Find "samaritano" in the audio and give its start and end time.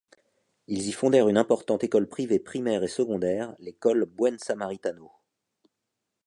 4.39-5.11